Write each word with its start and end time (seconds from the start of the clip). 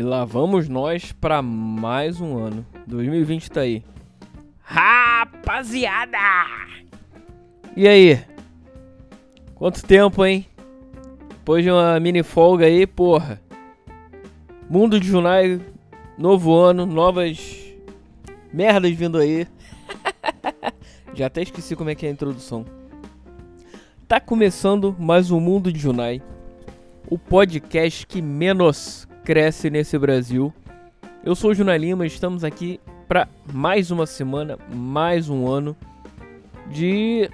E 0.00 0.02
lá 0.02 0.24
vamos 0.24 0.66
nós 0.66 1.12
para 1.12 1.42
mais 1.42 2.22
um 2.22 2.38
ano. 2.38 2.64
2020 2.86 3.50
tá 3.50 3.60
aí. 3.60 3.84
Rapaziada! 4.62 6.16
E 7.76 7.86
aí? 7.86 8.18
Quanto 9.54 9.84
tempo, 9.84 10.24
hein? 10.24 10.46
Depois 11.28 11.62
de 11.62 11.70
uma 11.70 12.00
mini 12.00 12.22
folga 12.22 12.64
aí, 12.64 12.86
porra. 12.86 13.42
Mundo 14.70 14.98
de 14.98 15.06
Junai, 15.06 15.60
novo 16.16 16.56
ano, 16.56 16.86
novas 16.86 17.58
merdas 18.50 18.92
vindo 18.92 19.18
aí. 19.18 19.46
Já 21.12 21.26
até 21.26 21.42
esqueci 21.42 21.76
como 21.76 21.90
é 21.90 21.94
que 21.94 22.06
é 22.06 22.08
a 22.08 22.12
introdução. 22.12 22.64
Tá 24.08 24.18
começando 24.18 24.96
mais 24.98 25.30
um 25.30 25.38
Mundo 25.38 25.70
de 25.70 25.78
Junai, 25.78 26.22
o 27.06 27.18
podcast 27.18 28.06
que 28.06 28.22
menos 28.22 29.09
cresce 29.30 29.70
nesse 29.70 29.96
Brasil. 29.96 30.52
Eu 31.22 31.36
sou 31.36 31.52
o 31.52 31.54
Junai 31.54 31.78
Lima, 31.78 32.04
estamos 32.04 32.42
aqui 32.42 32.80
para 33.06 33.28
mais 33.52 33.92
uma 33.92 34.04
semana, 34.04 34.58
mais 34.74 35.28
um 35.28 35.46
ano 35.46 35.76
de 36.68 37.30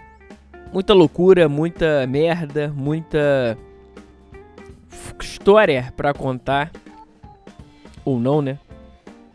muita 0.71 0.93
loucura, 0.93 1.49
muita 1.49 2.07
merda, 2.07 2.69
muita 2.69 3.57
história 5.19 5.91
para 5.97 6.13
contar 6.13 6.71
ou 8.05 8.21
não, 8.21 8.43
né? 8.43 8.59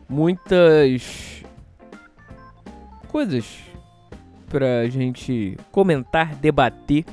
Muitas 0.08 1.44
coisas 3.08 3.58
pra 4.48 4.88
gente 4.88 5.58
comentar, 5.72 6.36
debater 6.36 7.06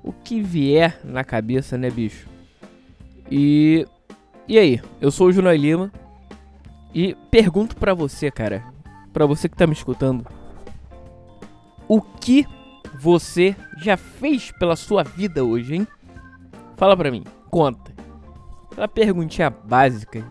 o 0.00 0.12
que 0.12 0.40
vier 0.40 1.00
na 1.02 1.24
cabeça, 1.24 1.76
né, 1.76 1.90
bicho? 1.90 2.28
E 3.28 3.84
e 4.46 4.58
aí, 4.58 4.80
eu 5.00 5.10
sou 5.10 5.28
o 5.28 5.32
Junai 5.32 5.56
Lima 5.56 5.92
e 6.94 7.14
pergunto 7.30 7.76
para 7.76 7.94
você, 7.94 8.30
cara, 8.30 8.64
para 9.12 9.26
você 9.26 9.48
que 9.48 9.56
tá 9.56 9.66
me 9.66 9.72
escutando, 9.72 10.26
o 11.88 12.00
que 12.00 12.46
você 12.98 13.56
já 13.76 13.96
fez 13.96 14.52
pela 14.52 14.76
sua 14.76 15.02
vida 15.02 15.44
hoje, 15.44 15.76
hein? 15.76 15.88
Fala 16.76 16.96
pra 16.96 17.10
mim, 17.10 17.24
conta. 17.50 17.92
Aquela 18.70 18.88
perguntinha 18.88 19.50
básica 19.50 20.24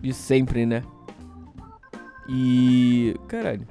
de 0.00 0.12
sempre, 0.12 0.66
né? 0.66 0.82
E. 2.28 3.14
Caralho. 3.28 3.66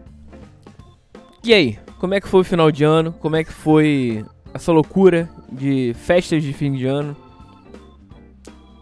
E 1.44 1.54
aí, 1.54 1.80
como 2.00 2.14
é 2.14 2.22
que 2.22 2.28
foi 2.28 2.42
o 2.42 2.46
final 2.46 2.72
de 2.72 2.84
ano? 2.84 3.14
Como 3.14 3.36
é 3.36 3.44
que 3.44 3.52
foi 3.52 4.26
essa 4.54 4.72
loucura 4.72 5.30
de 5.52 5.94
festas 5.94 6.42
de 6.42 6.54
fim 6.54 6.74
de 6.74 6.86
ano? 6.86 7.16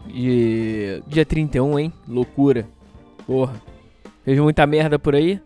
E 0.08 1.02
dia 1.06 1.24
31, 1.24 1.78
hein? 1.78 1.92
Loucura. 2.06 2.66
Porra. 3.26 3.54
Fez 4.24 4.38
muita 4.38 4.66
merda 4.66 4.98
por 4.98 5.14
aí? 5.14 5.40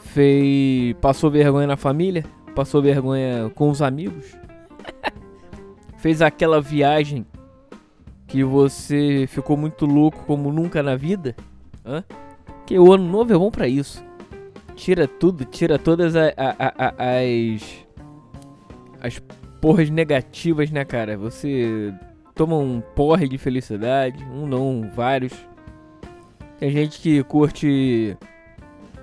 Fez. 0.00 0.94
Passou 1.00 1.30
vergonha 1.30 1.66
na 1.66 1.76
família? 1.76 2.24
Passou 2.54 2.80
vergonha 2.80 3.50
com 3.54 3.70
os 3.70 3.82
amigos? 3.82 4.36
Fez 5.98 6.22
aquela 6.22 6.60
viagem 6.60 7.26
que 8.26 8.42
você 8.42 9.26
ficou 9.28 9.56
muito 9.56 9.86
louco 9.86 10.24
como 10.26 10.52
nunca 10.52 10.82
na 10.82 10.96
vida? 10.96 11.34
Hã? 11.84 12.04
Que 12.64 12.78
o 12.78 12.92
ano 12.92 13.08
novo 13.08 13.32
é 13.32 13.38
bom 13.38 13.50
pra 13.50 13.68
isso. 13.68 14.04
Tira 14.74 15.06
tudo, 15.06 15.44
tira 15.44 15.78
todas 15.78 16.14
a, 16.16 16.28
a, 16.36 16.86
a, 16.86 16.94
as. 17.18 17.86
as 19.00 19.22
porras 19.60 19.88
negativas, 19.88 20.70
né, 20.70 20.84
cara? 20.84 21.16
Você 21.16 21.94
toma 22.36 22.54
um 22.54 22.82
porre 22.82 23.26
de 23.26 23.38
felicidade, 23.38 24.22
um 24.24 24.46
não, 24.46 24.88
vários. 24.94 25.32
Tem 26.58 26.70
gente 26.70 27.00
que 27.00 27.24
curte 27.24 28.16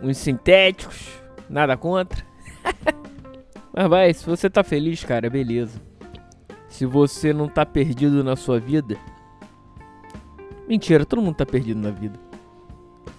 uns 0.01 0.17
sintéticos, 0.17 1.09
nada 1.49 1.75
contra. 1.75 2.23
Mas 3.73 3.89
vai, 3.89 4.13
se 4.13 4.23
você 4.23 4.49
tá 4.49 4.63
feliz, 4.63 5.03
cara, 5.03 5.29
beleza. 5.31 5.81
Se 6.69 6.85
você 6.85 7.33
não 7.33 7.47
tá 7.47 7.65
perdido 7.65 8.23
na 8.23 8.35
sua 8.35 8.59
vida. 8.59 8.95
Mentira, 10.67 11.05
todo 11.05 11.21
mundo 11.21 11.35
tá 11.35 11.45
perdido 11.45 11.79
na 11.79 11.89
vida. 11.89 12.19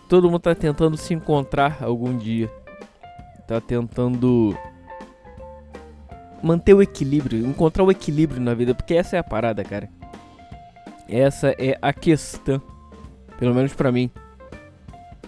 Todo 0.09 0.31
mundo 0.31 0.41
tá 0.41 0.55
tentando 0.55 0.97
se 0.97 1.13
encontrar 1.13 1.83
algum 1.83 2.17
dia. 2.17 2.49
Tá 3.49 3.61
tentando 3.61 4.57
manter 6.41 6.75
o 6.75 6.83
equilíbrio, 6.83 7.45
encontrar 7.47 7.83
o 7.83 7.91
equilíbrio 7.91 8.41
na 8.41 8.55
vida, 8.55 8.75
porque 8.75 8.95
essa 8.95 9.17
é 9.17 9.19
a 9.19 9.25
parada, 9.25 9.65
cara. 9.65 9.89
Essa 11.09 11.55
é 11.59 11.79
a 11.81 11.93
questão, 11.93 12.61
pelo 13.39 13.55
menos 13.55 13.75
para 13.75 13.93
mim. 13.93 14.11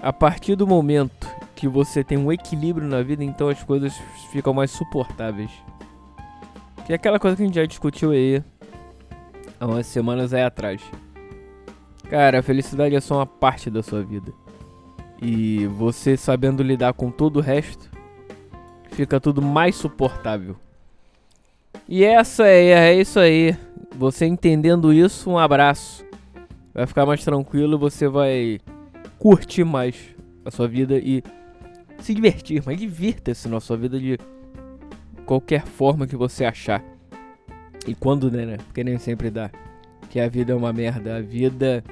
A 0.01 0.13
partir 0.13 0.57
do 0.57 0.67
momento 0.67 1.27
que 1.55 1.69
você 1.69 2.05
tem 2.05 2.19
um 2.19 2.31
equilíbrio 2.31 2.87
na 2.87 3.03
vida, 3.03 3.25
então 3.25 3.49
as 3.49 3.63
coisas 3.63 3.95
ficam 4.31 4.53
mais 4.53 4.71
suportáveis. 4.71 5.51
Que 6.85 6.93
é 6.93 6.97
aquela 6.97 7.19
coisa 7.19 7.37
que 7.37 7.43
a 7.43 7.47
gente 7.47 7.57
já 7.57 7.67
discutiu 7.67 8.11
aí 8.13 8.43
há 9.59 9.67
umas 9.67 9.87
semanas 9.87 10.33
aí 10.33 10.43
atrás. 10.43 10.83
Cara, 12.09 12.39
a 12.39 12.43
felicidade 12.43 12.95
é 12.95 13.01
só 13.01 13.17
uma 13.17 13.27
parte 13.27 13.69
da 13.71 13.83
sua 13.83 14.03
vida. 14.03 14.33
E 15.21 15.67
você 15.67 16.17
sabendo 16.17 16.63
lidar 16.63 16.93
com 16.93 17.11
todo 17.11 17.39
o 17.39 17.43
resto, 17.43 17.91
fica 18.91 19.19
tudo 19.19 19.43
mais 19.43 19.75
suportável. 19.75 20.57
E 21.89 22.05
essa 22.05 22.47
é, 22.47 22.69
é 22.71 22.95
isso 22.95 23.19
aí. 23.19 23.57
Você 23.97 24.27
entendendo 24.27 24.93
isso, 24.93 25.31
um 25.31 25.39
abraço. 25.39 26.05
Vai 26.75 26.87
ficar 26.87 27.07
mais 27.07 27.25
tranquilo, 27.25 27.79
você 27.79 28.07
vai 28.07 28.61
curtir 29.19 29.65
mais 29.65 29.97
a 30.45 30.51
sua 30.51 30.69
vida 30.69 30.99
e 30.99 31.23
se 31.99 32.13
divertir, 32.13 32.63
mas 32.67 32.79
divirta-se 32.79 33.49
na 33.49 33.59
sua 33.59 33.79
vida 33.79 33.99
de 33.99 34.19
qualquer 35.25 35.65
forma 35.65 36.07
que 36.07 36.15
você 36.15 36.45
achar. 36.45 36.85
E 37.87 37.95
quando, 37.95 38.31
né, 38.31 38.45
né? 38.45 38.57
Porque 38.59 38.85
nem 38.85 38.99
sempre 38.99 39.31
dá. 39.31 39.51
Que 40.11 40.21
a 40.21 40.29
vida 40.29 40.53
é 40.53 40.57
uma 40.57 40.75
merda. 40.75 41.17
A 41.17 41.21
vida 41.23 41.83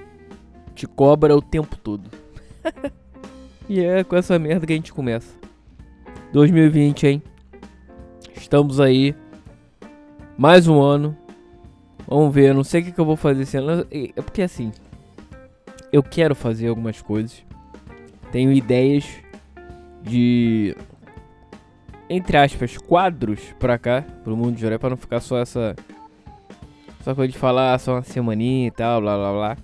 te 0.74 0.86
cobra 0.86 1.34
o 1.34 1.40
tempo 1.40 1.74
todo. 1.78 2.10
e 3.66 3.80
é 3.80 4.04
com 4.04 4.14
essa 4.14 4.38
merda 4.38 4.66
que 4.66 4.74
a 4.74 4.76
gente 4.76 4.92
começa. 4.92 5.34
2020, 6.34 7.06
hein? 7.06 7.22
Estamos 8.34 8.78
aí. 8.78 9.14
Mais 10.36 10.68
um 10.68 10.82
ano. 10.82 11.23
Vamos 12.06 12.34
ver, 12.34 12.50
eu 12.50 12.54
não 12.54 12.64
sei 12.64 12.82
o 12.82 12.84
que, 12.84 12.98
eu 12.98 13.04
vou 13.04 13.16
fazer 13.16 13.42
esse 13.42 13.56
ano. 13.56 13.86
É 13.90 14.20
porque 14.20 14.42
assim, 14.42 14.72
eu 15.92 16.02
quero 16.02 16.34
fazer 16.34 16.68
algumas 16.68 17.00
coisas. 17.00 17.42
Tenho 18.30 18.52
ideias 18.52 19.06
de 20.02 20.76
entre 22.08 22.36
aspas 22.36 22.76
quadros 22.76 23.40
pra 23.58 23.78
cá, 23.78 24.04
pro 24.22 24.36
mundo 24.36 24.54
de 24.54 24.60
Joré, 24.60 24.76
pra 24.76 24.90
não 24.90 24.96
ficar 24.96 25.20
só 25.20 25.38
essa 25.38 25.74
só 27.02 27.14
coisa 27.14 27.32
de 27.32 27.38
falar 27.38 27.78
só 27.78 27.94
uma 27.94 28.02
semaninha 28.02 28.68
e 28.68 28.70
tal, 28.70 29.00
blá 29.00 29.16
blá 29.16 29.32
blá. 29.32 29.56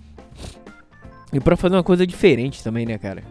E 1.33 1.41
pra 1.41 1.57
fazer 1.57 1.77
uma 1.77 1.83
coisa 1.83 2.07
diferente 2.07 2.63
também, 2.63 2.85
né, 2.85 2.99
cara? 2.99 3.23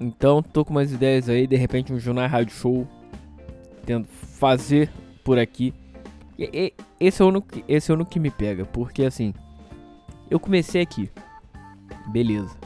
Então, 0.00 0.42
tô 0.42 0.64
com 0.64 0.70
umas 0.70 0.92
ideias 0.92 1.28
aí, 1.28 1.46
de 1.46 1.56
repente 1.56 1.92
um 1.92 1.98
jornal 1.98 2.28
rádio 2.28 2.54
show 2.54 2.86
tendo 3.84 4.06
fazer 4.06 4.90
por 5.24 5.38
aqui. 5.38 5.74
E, 6.38 6.50
e, 6.52 6.74
esse 7.00 7.20
é 7.20 7.24
o 7.24 7.28
único, 7.28 7.48
esse 7.66 7.90
é 7.90 7.92
o 7.92 7.96
único 7.96 8.10
que 8.10 8.20
me 8.20 8.30
pega, 8.30 8.64
porque 8.64 9.04
assim, 9.04 9.34
eu 10.30 10.38
comecei 10.38 10.80
aqui. 10.80 11.10
Beleza. 12.08 12.56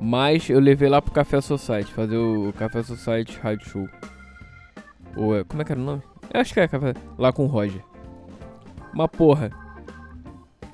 Mas 0.00 0.50
eu 0.50 0.60
levei 0.60 0.88
lá 0.88 1.00
pro 1.00 1.12
Café 1.12 1.40
Society, 1.40 1.92
fazer 1.92 2.16
o 2.16 2.52
Café 2.52 2.82
Society 2.82 3.38
Rádio 3.38 3.68
Show. 3.68 3.88
Ou 5.16 5.36
é, 5.36 5.44
como 5.44 5.62
é 5.62 5.64
que 5.64 5.72
era 5.72 5.80
o 5.80 5.84
nome? 5.84 6.02
Eu 6.32 6.40
acho 6.40 6.52
que 6.52 6.60
é 6.60 6.68
Café, 6.68 6.92
lá 7.16 7.32
com 7.32 7.44
o 7.44 7.48
Roger. 7.48 7.82
Uma 8.92 9.08
porra. 9.08 9.50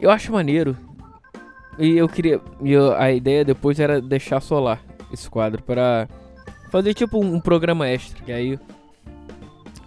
Eu 0.01 0.11
acho 0.11 0.33
maneiro. 0.33 0.77
E 1.79 1.97
eu 1.97 2.09
queria. 2.09 2.41
E 2.61 2.73
eu, 2.73 2.95
a 2.95 3.13
ideia 3.13 3.45
depois 3.45 3.79
era 3.79 4.01
deixar 4.01 4.41
solar 4.41 4.81
esse 5.13 5.29
quadro 5.29 5.63
para 5.63 6.09
fazer 6.71 6.95
tipo 6.95 7.23
um, 7.23 7.35
um 7.35 7.41
programa 7.41 7.89
extra. 7.89 8.23
Que 8.25 8.33
aí. 8.33 8.59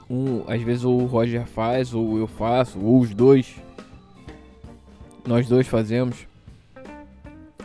Um, 0.10 0.44
às 0.48 0.62
vezes 0.62 0.84
ou 0.84 1.02
o 1.02 1.06
Roger 1.06 1.46
faz, 1.46 1.94
ou 1.94 2.18
eu 2.18 2.28
faço, 2.28 2.80
ou 2.80 3.00
os 3.00 3.14
dois. 3.14 3.56
Nós 5.26 5.48
dois 5.48 5.68
fazemos. 5.68 6.28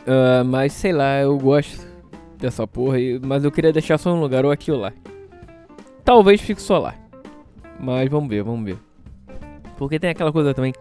Uh, 0.01 0.45
mas 0.47 0.73
sei 0.73 0.93
lá, 0.93 1.21
eu 1.21 1.37
gosto 1.39 1.87
dessa 2.39 2.67
porra. 2.67 2.97
mas 3.23 3.45
eu 3.45 3.53
queria 3.53 3.73
deixar 3.73 3.99
só 3.99 4.13
um 4.13 4.21
lugar, 4.21 4.45
ou 4.45 4.51
aqui 4.51 4.73
ou 4.73 4.79
lá. 4.79 4.93
Talvez 6.05 6.41
fique 6.41 6.63
só 6.63 6.79
lá. 6.79 6.95
Mas 7.79 8.11
vamos 8.11 8.29
ver, 8.29 8.43
vamos 8.43 8.65
ver. 8.65 8.79
Porque 9.77 9.99
tem 9.99 10.11
aquela 10.11 10.33
coisa 10.33 10.53
também. 10.55 10.73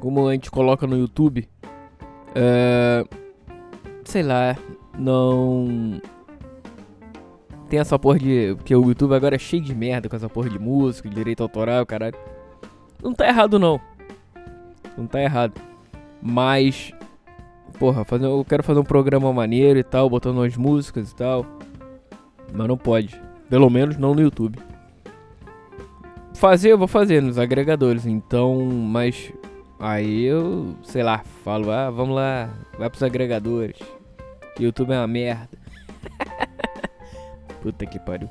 Como 0.00 0.28
a 0.28 0.32
gente 0.32 0.50
coloca 0.50 0.86
no 0.86 0.96
YouTube. 0.96 1.48
Uh, 2.30 3.08
sei 4.04 4.22
lá. 4.22 4.56
Não. 4.98 6.00
Tem 7.74 7.80
essa 7.80 7.98
porra 7.98 8.20
de. 8.20 8.54
Porque 8.54 8.72
o 8.72 8.86
YouTube 8.86 9.16
agora 9.16 9.34
é 9.34 9.38
cheio 9.38 9.60
de 9.60 9.74
merda 9.74 10.08
com 10.08 10.14
essa 10.14 10.28
porra 10.28 10.48
de 10.48 10.60
música, 10.60 11.08
de 11.08 11.14
direito 11.16 11.42
autoral, 11.42 11.84
caralho. 11.84 12.14
Não 13.02 13.12
tá 13.12 13.26
errado, 13.26 13.58
não. 13.58 13.80
Não 14.96 15.08
tá 15.08 15.20
errado. 15.20 15.60
Mas 16.22 16.92
porra, 17.76 18.04
fazer, 18.04 18.26
eu 18.26 18.46
quero 18.48 18.62
fazer 18.62 18.78
um 18.78 18.84
programa 18.84 19.32
maneiro 19.32 19.76
e 19.76 19.82
tal, 19.82 20.08
botando 20.08 20.36
umas 20.36 20.56
músicas 20.56 21.10
e 21.10 21.16
tal. 21.16 21.44
Mas 22.52 22.68
não 22.68 22.78
pode. 22.78 23.20
Pelo 23.50 23.68
menos 23.68 23.96
não 23.96 24.14
no 24.14 24.22
YouTube. 24.22 24.56
Fazer, 26.34 26.70
eu 26.70 26.78
vou 26.78 26.86
fazer 26.86 27.20
nos 27.20 27.38
agregadores, 27.38 28.06
então, 28.06 28.66
mas 28.66 29.32
aí 29.80 30.22
eu, 30.22 30.76
sei 30.84 31.02
lá, 31.02 31.24
falo, 31.42 31.72
ah, 31.72 31.90
vamos 31.90 32.14
lá, 32.14 32.50
vai 32.78 32.88
pros 32.88 33.02
agregadores. 33.02 33.80
YouTube 34.60 34.92
é 34.92 34.98
uma 34.98 35.08
merda. 35.08 35.63
Puta 37.64 37.86
que 37.86 37.98
pariu. 37.98 38.28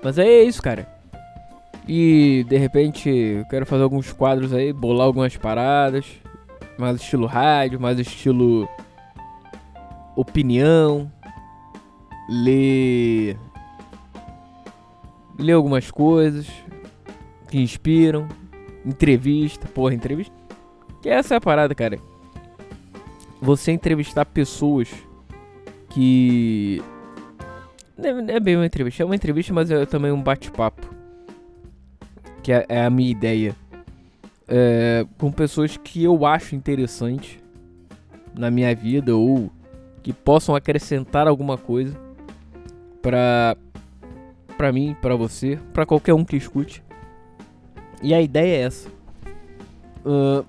Mas 0.00 0.20
aí 0.20 0.28
é 0.28 0.42
isso, 0.44 0.62
cara. 0.62 0.88
E 1.88 2.46
de 2.48 2.56
repente 2.56 3.10
eu 3.10 3.44
quero 3.46 3.66
fazer 3.66 3.82
alguns 3.82 4.12
quadros 4.12 4.52
aí, 4.52 4.72
bolar 4.72 5.04
algumas 5.04 5.36
paradas. 5.36 6.06
Mais 6.78 7.00
estilo 7.00 7.26
rádio, 7.26 7.80
mais 7.80 7.98
estilo 7.98 8.68
opinião. 10.14 11.10
Ler. 12.30 13.36
Ler 15.36 15.54
algumas 15.54 15.90
coisas 15.90 16.46
que 17.50 17.60
inspiram. 17.60 18.28
Entrevista, 18.86 19.66
porra, 19.66 19.92
entrevista. 19.92 20.36
Que 21.02 21.08
essa 21.08 21.34
é 21.34 21.38
a 21.38 21.40
parada, 21.40 21.74
cara. 21.74 21.98
Você 23.42 23.72
entrevistar 23.72 24.24
pessoas 24.24 24.88
que 25.90 26.80
é 28.00 28.40
bem 28.40 28.56
uma 28.56 28.66
entrevista, 28.66 29.02
é 29.02 29.06
uma 29.06 29.16
entrevista, 29.16 29.52
mas 29.52 29.70
é 29.70 29.84
também 29.84 30.12
um 30.12 30.22
bate-papo. 30.22 30.88
Que 32.42 32.52
é, 32.52 32.64
é, 32.68 32.84
a 32.84 32.90
minha 32.90 33.10
ideia. 33.10 33.56
É, 34.46 35.04
com 35.18 35.30
pessoas 35.30 35.76
que 35.76 36.02
eu 36.02 36.24
acho 36.24 36.54
interessante 36.54 37.42
na 38.34 38.50
minha 38.50 38.74
vida 38.74 39.14
ou 39.14 39.50
que 40.02 40.12
possam 40.12 40.54
acrescentar 40.54 41.26
alguma 41.26 41.58
coisa 41.58 41.98
pra, 43.02 43.56
pra 44.56 44.72
mim, 44.72 44.96
pra 45.02 45.16
você, 45.16 45.58
pra 45.72 45.84
qualquer 45.84 46.14
um 46.14 46.24
que 46.24 46.36
escute. 46.36 46.82
E 48.00 48.14
a 48.14 48.22
ideia 48.22 48.56
é 48.56 48.60
essa. 48.60 48.88
Uh, 50.06 50.46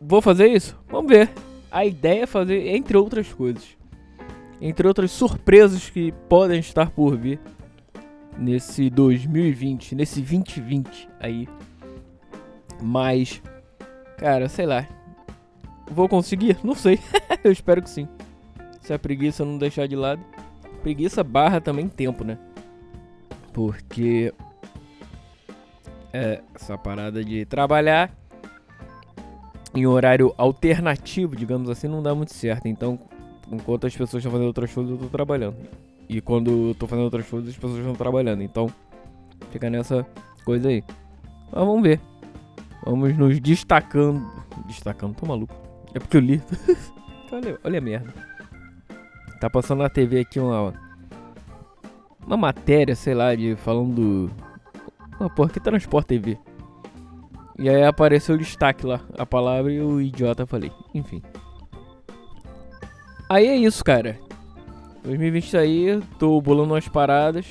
vou 0.00 0.20
fazer 0.20 0.48
isso? 0.48 0.76
Vamos 0.88 1.10
ver. 1.10 1.30
A 1.70 1.86
ideia 1.86 2.24
é 2.24 2.26
fazer, 2.26 2.66
entre 2.68 2.96
outras 2.96 3.32
coisas 3.32 3.81
entre 4.62 4.86
outras 4.86 5.10
surpresas 5.10 5.90
que 5.90 6.12
podem 6.28 6.60
estar 6.60 6.90
por 6.90 7.16
vir 7.16 7.40
nesse 8.38 8.88
2020, 8.88 9.96
nesse 9.96 10.20
2020 10.20 11.08
aí. 11.18 11.48
Mas, 12.80 13.42
cara, 14.16 14.48
sei 14.48 14.66
lá. 14.66 14.86
Vou 15.90 16.08
conseguir? 16.08 16.58
Não 16.62 16.76
sei. 16.76 17.00
Eu 17.42 17.50
espero 17.50 17.82
que 17.82 17.90
sim. 17.90 18.08
Se 18.80 18.92
a 18.92 18.98
preguiça 18.98 19.44
não 19.44 19.58
deixar 19.58 19.88
de 19.88 19.96
lado. 19.96 20.22
Preguiça 20.80 21.24
barra 21.24 21.60
também 21.60 21.88
tempo, 21.88 22.22
né? 22.22 22.38
Porque 23.52 24.32
é, 26.12 26.40
essa 26.54 26.78
parada 26.78 27.24
de 27.24 27.44
trabalhar 27.46 28.14
em 29.74 29.86
horário 29.86 30.32
alternativo, 30.36 31.34
digamos 31.34 31.68
assim, 31.68 31.88
não 31.88 32.02
dá 32.02 32.14
muito 32.14 32.32
certo. 32.32 32.66
Então, 32.66 32.98
enquanto 33.52 33.86
as 33.86 33.92
pessoas 33.92 34.20
estão 34.20 34.32
fazendo 34.32 34.46
outras 34.46 34.72
coisas, 34.72 34.92
eu 34.92 34.98
tô 34.98 35.06
trabalhando. 35.06 35.56
E 36.08 36.20
quando 36.20 36.68
eu 36.68 36.74
tô 36.74 36.86
fazendo 36.86 37.04
outras 37.04 37.28
coisas, 37.28 37.50
as 37.50 37.56
pessoas 37.56 37.78
estão 37.78 37.94
trabalhando. 37.94 38.42
Então, 38.42 38.68
fica 39.50 39.68
nessa 39.70 40.06
coisa 40.44 40.68
aí. 40.68 40.82
Mas 41.52 41.64
vamos 41.64 41.82
ver. 41.82 42.00
Vamos 42.84 43.16
nos 43.16 43.40
destacando. 43.40 44.24
Destacando, 44.66 45.14
tô 45.14 45.26
maluco. 45.26 45.54
É 45.94 45.98
porque 45.98 46.16
eu 46.16 46.20
li. 46.20 46.42
olha, 47.30 47.58
olha 47.62 47.78
a 47.78 47.82
merda. 47.82 48.12
Tá 49.40 49.50
passando 49.50 49.80
na 49.80 49.88
TV 49.88 50.20
aqui 50.20 50.40
uma. 50.40 50.74
Uma 52.26 52.36
matéria, 52.36 52.94
sei 52.94 53.14
lá, 53.14 53.34
de 53.34 53.56
falando. 53.56 54.30
Uma 55.18 55.28
porra, 55.28 55.50
que 55.50 55.60
transporte 55.60 56.08
TV. 56.08 56.38
E 57.58 57.68
aí 57.68 57.84
apareceu 57.84 58.34
o 58.34 58.38
destaque 58.38 58.86
lá, 58.86 59.00
a 59.16 59.26
palavra 59.26 59.72
e 59.72 59.80
o 59.80 60.00
idiota 60.00 60.46
falei. 60.46 60.72
Enfim. 60.94 61.22
Aí 63.32 63.46
é 63.46 63.56
isso, 63.56 63.82
cara. 63.82 64.18
2020 65.04 65.52
tá 65.52 65.58
aí, 65.60 66.02
tô 66.18 66.38
bolando 66.38 66.74
umas 66.74 66.86
paradas. 66.86 67.46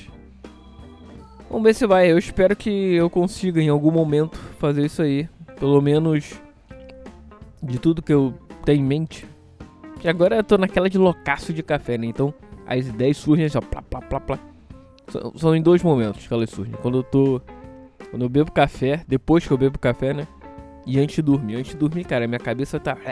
Vamos 1.50 1.64
ver 1.64 1.74
se 1.74 1.84
vai. 1.88 2.08
Eu 2.08 2.16
espero 2.16 2.54
que 2.54 2.70
eu 2.70 3.10
consiga 3.10 3.60
em 3.60 3.68
algum 3.68 3.90
momento 3.90 4.38
fazer 4.60 4.84
isso 4.84 5.02
aí. 5.02 5.28
Pelo 5.58 5.80
menos 5.80 6.40
de 7.60 7.80
tudo 7.80 8.00
que 8.00 8.12
eu 8.12 8.32
tenho 8.64 8.78
em 8.78 8.84
mente. 8.84 9.26
Que 9.98 10.08
agora 10.08 10.36
eu 10.36 10.44
tô 10.44 10.56
naquela 10.56 10.88
de 10.88 10.98
loucaço 10.98 11.52
de 11.52 11.64
café, 11.64 11.98
né? 11.98 12.06
Então 12.06 12.32
as 12.64 12.86
ideias 12.86 13.16
surgem 13.16 13.48
só 13.48 13.60
plá, 13.60 13.82
plá, 13.82 14.00
plá, 14.02 14.20
plá. 14.20 14.38
São, 15.08 15.32
são 15.36 15.56
em 15.56 15.60
dois 15.60 15.82
momentos 15.82 16.28
que 16.28 16.32
elas 16.32 16.48
surgem. 16.48 16.76
Quando 16.80 16.98
eu 16.98 17.02
tô. 17.02 17.40
Quando 18.08 18.22
eu 18.22 18.28
bebo 18.28 18.52
café, 18.52 19.02
depois 19.08 19.44
que 19.44 19.52
eu 19.52 19.58
bebo 19.58 19.80
café, 19.80 20.14
né? 20.14 20.28
E 20.86 21.00
antes 21.00 21.16
de 21.16 21.22
dormir. 21.22 21.56
Antes 21.56 21.72
de 21.72 21.76
dormir, 21.76 22.04
cara, 22.04 22.28
minha 22.28 22.38
cabeça 22.38 22.78
tá. 22.78 22.96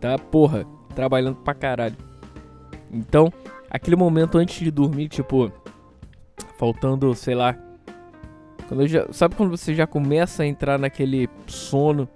Tá, 0.00 0.18
porra 0.18 0.66
trabalhando 0.92 1.36
pra 1.36 1.54
caralho. 1.54 1.96
Então, 2.90 3.32
aquele 3.70 3.96
momento 3.96 4.38
antes 4.38 4.58
de 4.62 4.70
dormir, 4.70 5.08
tipo, 5.08 5.50
faltando, 6.58 7.14
sei 7.14 7.34
lá. 7.34 7.56
Quando 8.68 8.86
já, 8.86 9.10
sabe 9.12 9.34
quando 9.34 9.50
você 9.50 9.74
já 9.74 9.86
começa 9.86 10.42
a 10.42 10.46
entrar 10.46 10.78
naquele 10.78 11.28
sono 11.46 12.08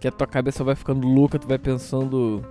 que 0.00 0.06
a 0.06 0.12
tua 0.12 0.26
cabeça 0.26 0.62
vai 0.62 0.74
ficando 0.74 1.06
louca, 1.06 1.38
tu 1.38 1.46
vai 1.46 1.58
pensando. 1.58 2.44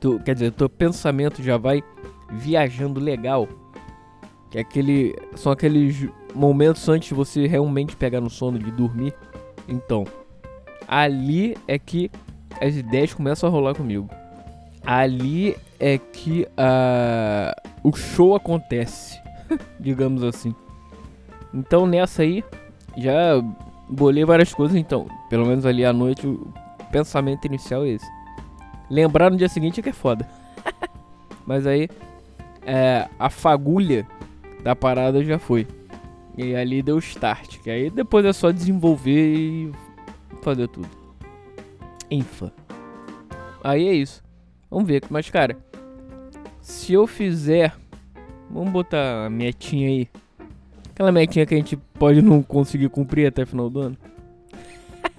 Tu, 0.00 0.20
quer 0.20 0.34
dizer, 0.34 0.52
teu 0.52 0.68
pensamento 0.68 1.42
já 1.42 1.56
vai 1.56 1.82
viajando 2.30 3.00
legal. 3.00 3.48
Que 4.50 4.58
é 4.58 4.60
aquele. 4.60 5.14
São 5.36 5.52
aqueles 5.52 6.08
momentos 6.34 6.88
antes 6.88 7.08
de 7.08 7.14
você 7.14 7.46
realmente 7.46 7.96
pegar 7.96 8.20
no 8.20 8.30
sono 8.30 8.58
de 8.58 8.70
dormir. 8.70 9.14
Então, 9.68 10.04
ali 10.88 11.56
é 11.66 11.78
que 11.78 12.10
as 12.60 12.76
ideias 12.76 13.14
começam 13.14 13.48
a 13.48 13.52
rolar 13.52 13.74
comigo. 13.74 14.08
Ali 14.84 15.56
é 15.80 15.98
que 15.98 16.42
uh, 16.42 17.70
o 17.82 17.92
show 17.94 18.34
acontece, 18.34 19.20
digamos 19.80 20.22
assim. 20.22 20.54
Então 21.52 21.86
nessa 21.86 22.22
aí, 22.22 22.44
já 22.96 23.42
bolei 23.88 24.24
várias 24.24 24.52
coisas, 24.52 24.76
então, 24.76 25.06
pelo 25.28 25.46
menos 25.46 25.64
ali 25.64 25.84
à 25.84 25.92
noite, 25.92 26.26
o 26.26 26.52
pensamento 26.90 27.46
inicial 27.46 27.84
é 27.84 27.90
esse. 27.90 28.06
Lembrar 28.90 29.30
no 29.30 29.36
dia 29.36 29.48
seguinte 29.48 29.80
é 29.80 29.82
que 29.82 29.88
é 29.88 29.92
foda. 29.92 30.28
Mas 31.46 31.66
aí, 31.66 31.88
é, 32.66 33.08
a 33.18 33.30
fagulha 33.30 34.06
da 34.62 34.74
parada 34.74 35.22
já 35.24 35.38
foi. 35.38 35.66
E 36.36 36.54
ali 36.54 36.82
deu 36.82 36.98
start, 36.98 37.58
que 37.60 37.70
aí 37.70 37.90
depois 37.90 38.24
é 38.24 38.32
só 38.32 38.50
desenvolver 38.50 39.34
e 39.34 39.72
fazer 40.42 40.68
tudo. 40.68 41.03
Infa. 42.14 42.52
Aí 43.62 43.88
é 43.88 43.94
isso. 43.94 44.22
Vamos 44.70 44.86
ver. 44.86 45.02
Mas, 45.10 45.28
cara, 45.30 45.56
se 46.60 46.92
eu 46.92 47.06
fizer. 47.06 47.74
Vamos 48.50 48.72
botar 48.72 49.26
a 49.26 49.30
metinha 49.30 49.88
aí. 49.88 50.08
Aquela 50.90 51.10
metinha 51.10 51.46
que 51.46 51.54
a 51.54 51.56
gente 51.56 51.76
pode 51.94 52.22
não 52.22 52.42
conseguir 52.42 52.88
cumprir 52.88 53.26
até 53.26 53.44
final 53.44 53.68
do 53.68 53.80
ano. 53.80 53.96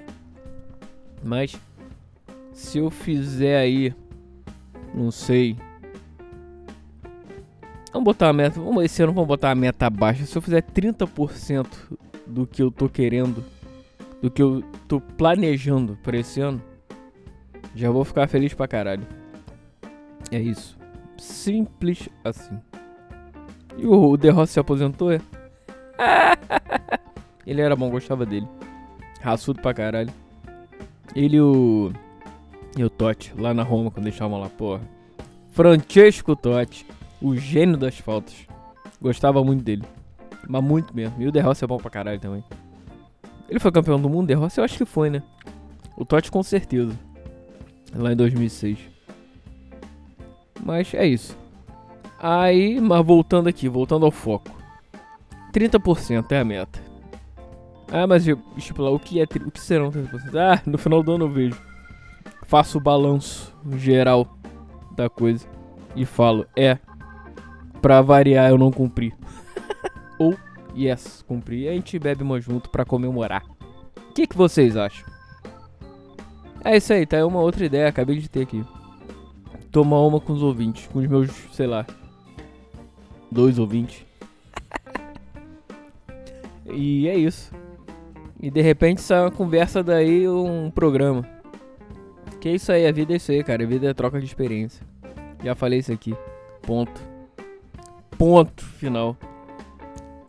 Mas, 1.23 1.59
se 2.53 2.77
eu 2.77 2.89
fizer 2.89 3.57
aí. 3.57 3.93
Não 4.93 5.11
sei. 5.11 5.57
Vamos 7.91 8.05
botar 8.05 8.29
a 8.29 8.33
meta. 8.33 8.59
Vamos, 8.59 8.83
esse 8.83 9.01
ano 9.01 9.13
vamos 9.13 9.27
botar 9.27 9.51
a 9.51 9.55
meta 9.55 9.89
baixa. 9.89 10.25
Se 10.25 10.37
eu 10.37 10.41
fizer 10.41 10.61
30% 10.61 11.67
do 12.27 12.45
que 12.45 12.61
eu 12.61 12.71
tô 12.71 12.89
querendo, 12.89 13.43
do 14.21 14.29
que 14.29 14.41
eu 14.41 14.63
tô 14.87 14.99
planejando 14.99 15.97
para 16.03 16.17
esse 16.17 16.41
ano, 16.41 16.61
já 17.75 17.91
vou 17.91 18.05
ficar 18.05 18.27
feliz 18.27 18.53
pra 18.53 18.67
caralho. 18.67 19.05
É 20.31 20.39
isso. 20.39 20.77
Simples 21.17 22.07
assim. 22.23 22.57
E 23.77 23.85
o 23.85 24.17
The 24.17 24.29
Rossi 24.29 24.53
se 24.53 24.59
aposentou, 24.59 25.11
é? 25.11 25.19
Ele 27.45 27.61
era 27.61 27.75
bom, 27.75 27.89
gostava 27.89 28.25
dele. 28.25 28.47
Raçudo 29.21 29.61
pra 29.61 29.73
caralho. 29.73 30.11
Ele 31.13 31.37
e 31.37 31.41
o. 31.41 31.91
E 32.77 32.83
o 32.83 32.89
Totti, 32.89 33.33
lá 33.37 33.53
na 33.53 33.63
Roma, 33.63 33.91
quando 33.91 34.05
deixavam 34.05 34.39
lá, 34.39 34.49
porra. 34.49 34.81
Francesco 35.51 36.35
Totti, 36.35 36.85
o 37.21 37.35
gênio 37.35 37.77
das 37.77 37.99
faltas. 37.99 38.47
Gostava 39.01 39.43
muito 39.43 39.63
dele. 39.63 39.83
Mas 40.47 40.63
muito 40.63 40.95
mesmo. 40.95 41.21
E 41.21 41.27
o 41.27 41.41
Rossi 41.41 41.63
é 41.63 41.67
bom 41.67 41.77
pra 41.77 41.91
caralho 41.91 42.19
também. 42.19 42.43
Ele 43.49 43.59
foi 43.59 43.71
campeão 43.71 43.99
do 43.99 44.09
mundo, 44.09 44.33
Rossi 44.33 44.59
eu 44.59 44.63
acho 44.63 44.77
que 44.77 44.85
foi, 44.85 45.09
né? 45.09 45.21
O 45.97 46.05
Totti 46.05 46.31
com 46.31 46.41
certeza 46.41 46.97
lá 47.95 48.13
em 48.13 48.15
2006. 48.15 48.77
Mas 50.63 50.93
é 50.93 51.05
isso. 51.05 51.37
Aí, 52.19 52.79
mas 52.79 53.05
voltando 53.05 53.47
aqui, 53.47 53.69
voltando 53.69 54.05
ao 54.05 54.11
foco. 54.11 54.49
30% 55.53 56.31
é 56.31 56.39
a 56.39 56.43
meta. 56.43 56.79
Ah, 57.91 58.07
mas 58.07 58.25
tipo 58.57 58.81
lá, 58.81 58.89
o 58.89 58.99
que 58.99 59.19
é 59.19 59.23
o 59.23 59.51
que 59.51 59.59
serão 59.59 59.91
30%? 59.91 60.35
Ah, 60.35 60.61
no 60.65 60.77
final 60.77 61.03
do 61.03 61.13
ano 61.13 61.25
eu 61.25 61.29
vejo. 61.29 61.61
faço 62.43 62.77
o 62.77 62.81
balanço 62.81 63.53
geral 63.77 64.37
da 64.95 65.09
coisa 65.09 65.47
e 65.95 66.05
falo: 66.05 66.45
é, 66.55 66.77
pra 67.81 68.01
variar 68.01 68.49
eu 68.49 68.57
não 68.57 68.71
cumpri. 68.71 69.13
Ou, 70.17 70.35
yes, 70.75 71.23
cumpri. 71.27 71.63
E 71.63 71.69
a 71.69 71.73
gente 71.73 71.99
bebe 71.99 72.23
uma 72.23 72.41
junto 72.41 72.69
pra 72.69 72.83
comemorar. 72.83 73.43
O 74.09 74.13
que, 74.13 74.25
que 74.27 74.35
vocês 74.35 74.75
acham? 74.75 75.14
É 76.65 76.75
isso 76.77 76.91
aí, 76.91 77.05
tá? 77.05 77.17
É 77.17 77.23
uma 77.23 77.41
outra 77.41 77.63
ideia, 77.63 77.87
acabei 77.87 78.17
de 78.17 78.27
ter 78.27 78.41
aqui. 78.41 78.65
Tomar 79.71 80.01
uma 80.01 80.19
com 80.19 80.33
os 80.33 80.41
ouvintes, 80.41 80.87
com 80.87 80.97
os 80.97 81.05
meus, 81.05 81.29
sei 81.53 81.67
lá, 81.67 81.85
dois 83.31 83.59
ouvintes. 83.59 84.03
e 86.65 87.07
é 87.07 87.15
isso. 87.15 87.53
E 88.41 88.49
de 88.49 88.61
repente 88.61 88.99
sai 88.99 89.21
uma 89.21 89.31
conversa 89.31 89.83
daí, 89.83 90.27
um 90.27 90.71
programa. 90.71 91.23
Que 92.41 92.49
é 92.49 92.55
isso 92.55 92.71
aí, 92.71 92.87
a 92.87 92.91
vida 92.91 93.13
é 93.13 93.17
isso 93.17 93.31
aí, 93.31 93.43
cara. 93.43 93.63
A 93.63 93.67
vida 93.67 93.87
é 93.87 93.93
troca 93.93 94.19
de 94.19 94.25
experiência. 94.25 94.83
Já 95.43 95.53
falei 95.53 95.79
isso 95.79 95.93
aqui. 95.93 96.15
Ponto. 96.63 96.99
Ponto 98.17 98.63
final. 98.63 99.15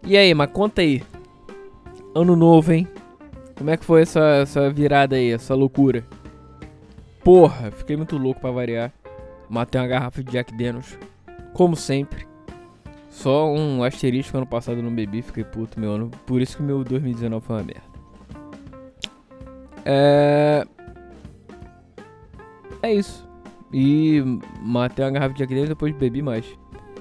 E 0.05 0.19
aí, 0.19 0.35
mas 0.35 0.50
conta 0.50 0.83
aí. 0.83 1.02
Ano 2.14 2.37
novo, 2.37 2.73
hein? 2.73 2.87
Como 3.57 3.71
é 3.71 3.76
que 3.78 3.87
foi 3.87 4.02
essa, 4.02 4.21
essa 4.43 4.69
virada 4.71 5.16
aí, 5.16 5.33
essa 5.33 5.55
loucura? 5.55 6.05
Porra, 7.26 7.73
fiquei 7.73 7.97
muito 7.97 8.16
louco 8.16 8.40
pra 8.40 8.52
variar. 8.52 8.92
Matei 9.50 9.80
uma 9.80 9.88
garrafa 9.88 10.23
de 10.23 10.30
Jack 10.30 10.52
Daniels. 10.52 10.97
Como 11.52 11.75
sempre. 11.75 12.25
Só 13.11 13.52
um 13.52 13.83
asterisco 13.83 14.37
ano 14.37 14.47
passado 14.47 14.80
não 14.80 14.95
bebi, 14.95 15.23
fiquei 15.23 15.42
puto 15.42 15.80
meu 15.80 15.90
ano. 15.90 16.09
Por 16.25 16.40
isso 16.40 16.56
que 16.56 16.62
meu 16.62 16.85
2019 16.85 17.45
foi 17.45 17.56
uma 17.56 17.62
merda. 17.64 17.83
É. 19.85 20.64
É 22.80 22.95
isso. 22.95 23.28
E 23.73 24.23
matei 24.62 25.04
uma 25.04 25.11
garrafa 25.11 25.35
de 25.35 25.38
Jack 25.38 25.49
Daniels 25.49 25.71
depois 25.71 25.97
bebi 25.97 26.23
mais. 26.23 26.47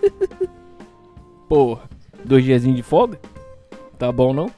Porra, 1.48 1.88
dois 2.24 2.44
diazinhos 2.44 2.78
de 2.78 2.82
folga? 2.82 3.20
Tá 4.00 4.12
bom 4.12 4.34
não? 4.34 4.50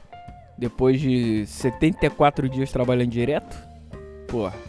Depois 0.56 0.98
de 0.98 1.44
74 1.44 2.48
dias 2.48 2.72
trabalhando 2.72 3.10
direto? 3.10 3.54
Porra. 4.28 4.67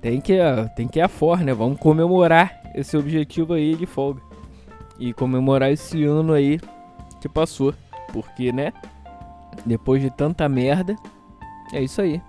Tem 0.00 0.20
que, 0.20 0.38
tem 0.76 0.86
que 0.86 0.98
ir 0.98 1.02
a 1.02 1.08
for, 1.08 1.40
né? 1.40 1.52
Vamos 1.52 1.78
comemorar 1.78 2.62
esse 2.74 2.96
objetivo 2.96 3.54
aí 3.54 3.74
de 3.74 3.86
folga. 3.86 4.22
E 4.98 5.12
comemorar 5.12 5.72
esse 5.72 6.04
ano 6.04 6.32
aí 6.32 6.60
que 7.20 7.28
passou. 7.28 7.74
Porque, 8.12 8.52
né? 8.52 8.72
Depois 9.66 10.00
de 10.00 10.10
tanta 10.10 10.48
merda, 10.48 10.96
é 11.72 11.82
isso 11.82 12.00
aí. 12.00 12.22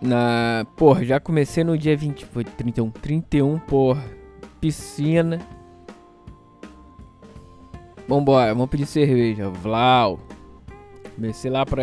Na. 0.00 0.66
Porra, 0.76 1.04
já 1.04 1.18
comecei 1.18 1.64
no 1.64 1.76
dia 1.76 1.96
20. 1.96 2.24
Foi 2.26 2.44
31. 2.44 2.90
31, 2.90 3.58
porra. 3.58 4.04
Piscina. 4.60 5.40
Vambora, 8.08 8.54
vamos 8.54 8.70
pedir 8.70 8.86
cerveja. 8.86 9.48
Vlau. 9.50 10.20
Comecei 11.16 11.50
lá 11.50 11.66
para 11.66 11.82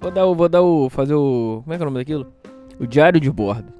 Vou 0.00 0.10
dar 0.10 0.26
o. 0.26 0.34
Vou 0.34 0.48
dar 0.48 0.62
o. 0.62 0.90
Fazer 0.90 1.14
o. 1.14 1.60
Como 1.62 1.72
é 1.72 1.76
que 1.76 1.82
é 1.82 1.86
o 1.86 1.90
nome 1.90 2.00
daquilo? 2.00 2.39
O 2.80 2.86
diário 2.86 3.20
de 3.20 3.30
bordo. 3.30 3.70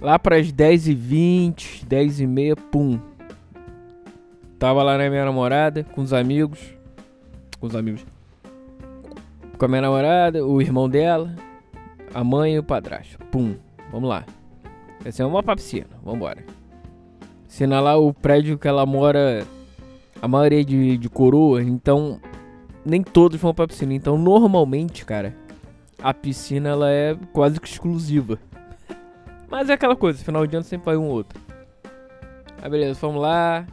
Lá 0.00 0.18
para 0.18 0.38
as 0.38 0.52
10h20, 0.52 1.86
10h30, 1.86 2.56
pum. 2.72 2.98
Tava 4.58 4.82
lá 4.82 4.98
na 4.98 5.08
minha 5.08 5.24
namorada, 5.24 5.84
com 5.84 6.00
os 6.00 6.12
amigos. 6.12 6.58
Com 7.60 7.68
os 7.68 7.76
amigos. 7.76 8.04
Com 9.56 9.64
a 9.64 9.68
minha 9.68 9.82
namorada, 9.82 10.44
o 10.44 10.60
irmão 10.60 10.88
dela, 10.88 11.32
a 12.12 12.24
mãe 12.24 12.54
e 12.54 12.58
o 12.58 12.64
padrasto. 12.64 13.18
Pum. 13.30 13.54
Vamos 13.92 14.08
lá. 14.08 14.26
Essa 15.04 15.22
é 15.22 15.26
uma 15.26 15.44
pra 15.44 15.54
piscina. 15.54 15.86
Vambora. 16.04 16.44
lá 17.60 17.96
o 17.96 18.12
prédio 18.12 18.58
que 18.58 18.66
ela 18.66 18.84
mora. 18.84 19.46
A 20.20 20.26
maioria 20.26 20.64
de, 20.64 20.98
de 20.98 21.08
coroa, 21.08 21.62
então. 21.62 22.20
Nem 22.84 23.00
todos 23.00 23.40
vão 23.40 23.54
pra 23.54 23.68
piscina. 23.68 23.94
Então, 23.94 24.18
normalmente, 24.18 25.04
cara, 25.04 25.45
a 26.02 26.12
piscina 26.14 26.70
ela 26.70 26.90
é 26.90 27.16
quase 27.32 27.60
que 27.60 27.68
exclusiva. 27.68 28.38
Mas 29.48 29.70
é 29.70 29.74
aquela 29.74 29.96
coisa, 29.96 30.22
final 30.22 30.46
de 30.46 30.56
ano 30.56 30.64
sempre 30.64 30.86
vai 30.86 30.96
um 30.96 31.08
outro. 31.08 31.40
Aí 32.60 32.70
beleza, 32.70 32.98
vamos 33.00 33.22
lá. 33.22 33.66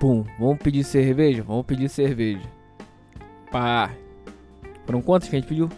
Pum, 0.00 0.24
vamos 0.38 0.58
pedir 0.58 0.84
cerveja? 0.84 1.42
Vamos 1.42 1.66
pedir 1.66 1.88
cerveja. 1.88 2.48
Pá. 3.50 3.90
Foram 4.84 5.02
quantos 5.02 5.28
que 5.28 5.36
a 5.36 5.38
gente 5.38 5.48
pediu? 5.48 5.68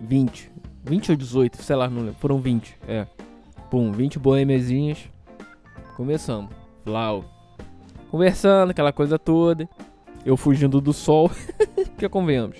20. 0.00 0.50
20 0.84 1.10
ou 1.10 1.16
18, 1.16 1.62
sei 1.62 1.76
lá, 1.76 1.88
não 1.88 2.02
lembro. 2.02 2.16
Foram 2.20 2.38
20, 2.38 2.76
é. 2.86 3.06
Pum, 3.70 3.92
20 3.92 4.18
boemezinhas. 4.18 5.08
Começamos. 5.96 6.50
Flau. 6.84 7.24
Conversando, 8.10 8.70
aquela 8.70 8.92
coisa 8.92 9.18
toda. 9.18 9.68
Eu 10.24 10.36
fugindo 10.36 10.80
do 10.80 10.92
sol. 10.92 11.30
que 11.98 12.08
convenhamos. 12.08 12.58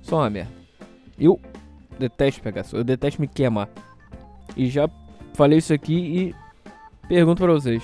Só 0.00 0.18
uma 0.18 0.30
merda. 0.30 0.61
Eu 1.18 1.40
detesto 1.98 2.42
pegar 2.42 2.64
sol. 2.64 2.80
Eu 2.80 2.84
detesto 2.84 3.20
me 3.20 3.28
queimar. 3.28 3.68
E 4.56 4.68
já 4.68 4.88
falei 5.34 5.58
isso 5.58 5.72
aqui 5.72 5.94
e 5.94 6.34
pergunto 7.08 7.42
pra 7.42 7.52
vocês. 7.52 7.82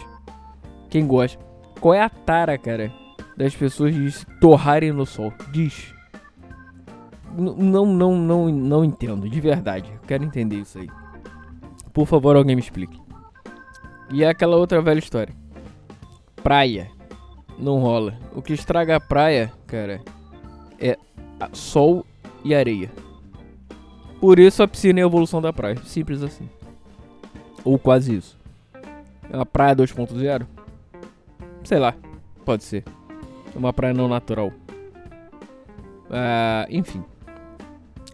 Quem 0.91 1.07
gosta? 1.07 1.39
Qual 1.81 1.95
é 1.95 2.03
a 2.03 2.09
tara, 2.09 2.59
cara, 2.59 2.93
das 3.37 3.55
pessoas 3.55 3.95
de 3.95 4.11
se 4.11 4.27
torrarem 4.41 4.93
no 4.93 5.07
sol? 5.07 5.33
Diz. 5.53 5.95
Não, 7.37 7.87
não, 7.87 8.17
não, 8.17 8.49
não 8.49 8.85
entendo, 8.85 9.29
de 9.29 9.41
verdade. 9.41 9.93
Quero 10.07 10.25
entender 10.25 10.57
isso 10.57 10.79
aí. 10.79 10.89
Por 11.93 12.07
favor, 12.07 12.37
alguém 12.37 12.57
me 12.57 12.63
explique. 12.63 13.01
E 14.11 14.25
é 14.25 14.29
aquela 14.29 14.57
outra 14.57 14.81
velha 14.81 14.99
história. 14.99 15.35
Praia. 16.43 16.91
Não 17.59 17.81
rola. 17.81 18.19
O 18.35 18.41
que 18.41 18.53
estraga 18.53 18.97
a 18.97 19.01
praia, 19.01 19.53
cara, 19.67 20.01
é 20.79 20.97
sol 21.53 22.07
e 22.45 22.55
areia. 22.55 22.91
Por 24.21 24.39
isso 24.39 24.63
a 24.63 24.69
piscina 24.69 25.01
é 25.01 25.03
a 25.03 25.07
evolução 25.07 25.41
da 25.41 25.53
praia. 25.53 25.77
Simples 25.85 26.23
assim. 26.23 26.49
Ou 27.65 27.79
quase 27.79 28.17
isso. 28.17 28.39
É 29.31 29.37
uma 29.37 29.47
praia 29.47 29.77
2.0? 29.77 30.47
Sei 31.65 31.79
lá. 31.79 31.95
Pode 32.45 32.65
ser. 32.65 32.85
Uma 33.55 33.73
praia 33.73 33.95
não 33.95 34.09
natural. 34.09 34.53
Ah, 36.11 36.67
enfim. 36.71 37.05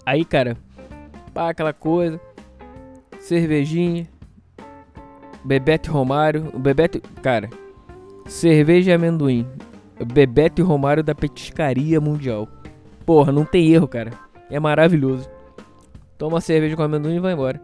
Aí, 0.04 0.24
cara, 0.24 0.56
pá, 1.32 1.50
aquela 1.50 1.72
coisa. 1.72 2.20
Cervejinha. 3.20 4.06
Bebete 5.44 5.88
Romário. 5.88 6.50
O 6.52 6.58
Bebete. 6.58 7.00
Cara, 7.22 7.48
cerveja 8.26 8.90
e 8.90 8.94
amendoim. 8.94 9.46
Bebete 10.12 10.60
Romário 10.60 11.02
da 11.02 11.14
petiscaria 11.14 12.00
mundial. 12.00 12.48
Porra, 13.06 13.30
não 13.30 13.44
tem 13.44 13.72
erro, 13.72 13.86
cara. 13.86 14.10
É 14.50 14.58
maravilhoso. 14.58 15.28
Toma 16.16 16.40
cerveja 16.40 16.76
com 16.76 16.82
amendoim 16.82 17.16
e 17.16 17.20
vai 17.20 17.32
embora. 17.32 17.60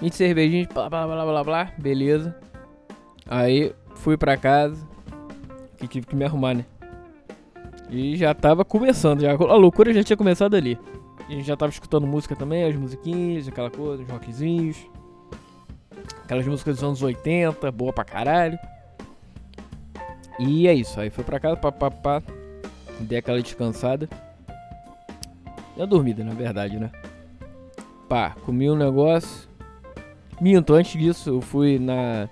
20 0.00 0.14
cervejinhas, 0.14 0.68
blá 0.68 0.88
blá 0.88 1.06
blá 1.06 1.24
blá 1.24 1.44
blá, 1.44 1.72
beleza. 1.78 2.34
Aí 3.26 3.74
fui 3.94 4.16
pra 4.16 4.36
casa. 4.36 4.86
Que 5.76 5.86
tive 5.86 6.06
que 6.06 6.16
me 6.16 6.24
arrumar, 6.24 6.54
né? 6.54 6.64
E 7.90 8.16
já 8.16 8.34
tava 8.34 8.64
começando, 8.64 9.20
já, 9.20 9.32
a 9.32 9.54
loucura 9.54 9.92
já 9.92 10.02
tinha 10.02 10.16
começado 10.16 10.54
ali. 10.54 10.78
A 11.28 11.32
gente 11.32 11.46
já 11.46 11.56
tava 11.56 11.70
escutando 11.70 12.06
música 12.06 12.34
também, 12.34 12.64
as 12.64 12.74
musiquinhas, 12.74 13.48
aquela 13.48 13.70
coisa, 13.70 14.02
os 14.02 14.08
rockzinhos. 14.08 14.76
Aquelas 16.24 16.46
músicas 16.46 16.76
dos 16.76 16.84
anos 16.84 17.02
80, 17.02 17.70
boa 17.70 17.92
pra 17.92 18.04
caralho. 18.04 18.58
E 20.38 20.68
é 20.68 20.74
isso, 20.74 21.00
aí 21.00 21.10
fui 21.10 21.24
pra 21.24 21.40
casa, 21.40 21.56
papapá. 21.56 22.22
Dei 23.00 23.18
aquela 23.18 23.40
descansada. 23.40 24.08
Deu 25.78 25.86
dormida, 25.86 26.24
na 26.24 26.34
verdade, 26.34 26.76
né? 26.76 26.90
Pá, 28.08 28.34
comi 28.44 28.68
um 28.68 28.74
negócio. 28.74 29.48
Minto, 30.40 30.74
antes 30.74 31.00
disso 31.00 31.30
eu 31.30 31.40
fui 31.40 31.78
na. 31.78 32.28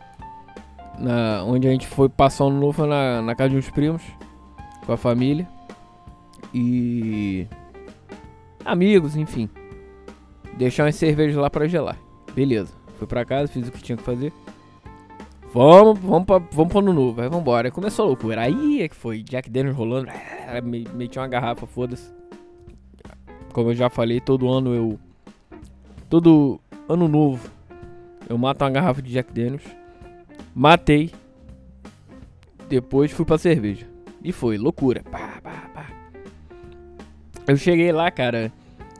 na 0.98 1.44
onde 1.44 1.68
a 1.68 1.70
gente 1.70 1.86
foi 1.86 2.08
passar 2.08 2.46
um 2.46 2.58
novo 2.58 2.84
na, 2.86 3.22
na 3.22 3.36
casa 3.36 3.50
de 3.50 3.56
uns 3.56 3.70
primos 3.70 4.02
com 4.84 4.92
a 4.92 4.96
família 4.96 5.46
e 6.52 7.46
amigos, 8.64 9.14
enfim. 9.14 9.48
Deixar 10.58 10.82
umas 10.82 10.96
cervejas 10.96 11.36
lá 11.36 11.48
para 11.48 11.68
gelar. 11.68 11.96
Beleza. 12.34 12.74
Fui 12.98 13.06
para 13.06 13.24
casa, 13.24 13.52
fiz 13.52 13.68
o 13.68 13.70
que 13.70 13.80
tinha 13.80 13.96
que 13.96 14.02
fazer. 14.02 14.32
Vamos, 15.54 16.00
vamos, 16.00 16.26
pra, 16.26 16.38
vamos 16.50 16.72
pro 16.72 16.80
ano 16.80 16.92
novo. 16.92 17.20
Aí 17.20 17.28
vambora. 17.28 17.68
Aí 17.68 17.72
começou 17.72 18.06
a 18.06 18.08
loucura. 18.08 18.40
Aí 18.40 18.82
é 18.82 18.88
que 18.88 18.96
foi. 18.96 19.22
Jack 19.22 19.48
Daniels 19.48 19.76
rolando. 19.76 20.10
Meti 20.94 21.16
uma 21.16 21.28
garrafa, 21.28 21.64
foda-se. 21.64 22.15
Como 23.56 23.70
eu 23.70 23.74
já 23.74 23.88
falei, 23.88 24.20
todo 24.20 24.52
ano 24.52 24.74
eu. 24.74 25.00
Todo 26.10 26.60
ano 26.86 27.08
novo. 27.08 27.48
Eu 28.28 28.36
mato 28.36 28.62
uma 28.62 28.70
garrafa 28.70 29.00
de 29.00 29.10
Jack 29.10 29.32
Daniels. 29.32 29.64
Matei. 30.54 31.10
Depois 32.68 33.10
fui 33.10 33.24
pra 33.24 33.38
cerveja. 33.38 33.86
E 34.22 34.30
foi, 34.30 34.58
loucura. 34.58 35.02
Pá, 35.10 35.40
pá, 35.42 35.70
pá. 35.72 35.86
Eu 37.46 37.56
cheguei 37.56 37.90
lá, 37.92 38.10
cara, 38.10 38.52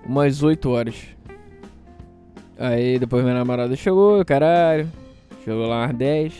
umas 0.06 0.42
8 0.42 0.70
horas. 0.70 1.06
Aí 2.58 2.98
depois 2.98 3.22
minha 3.22 3.34
namorada 3.34 3.76
chegou, 3.76 4.24
caralho. 4.24 4.90
Chegou 5.44 5.66
lá 5.66 5.84
às 5.84 5.94
10. 5.94 6.34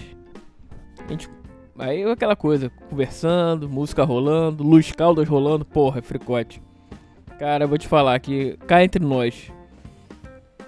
A 1.04 1.10
gente. 1.10 1.28
Aí 1.78 2.02
aquela 2.04 2.34
coisa, 2.34 2.70
conversando, 2.88 3.68
música 3.68 4.04
rolando, 4.04 4.64
Luz 4.64 4.90
Caldas 4.90 5.28
rolando, 5.28 5.66
porra, 5.66 5.98
é 5.98 6.02
fricote. 6.02 6.62
Cara, 7.38 7.64
eu 7.64 7.68
vou 7.68 7.76
te 7.76 7.86
falar 7.86 8.18
que 8.18 8.56
cá 8.66 8.82
entre 8.82 9.04
nós. 9.04 9.52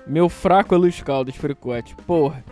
Meu 0.06 0.28
fraco 0.28 0.75
é 0.75 0.78
Luz 0.78 1.00
Caldas, 1.02 1.34
fricote. 1.34 1.94
Porra. 2.06 2.44